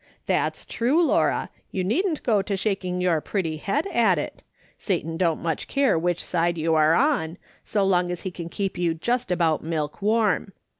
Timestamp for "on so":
6.95-7.83